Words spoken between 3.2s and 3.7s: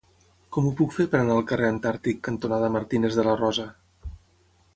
de la Rosa?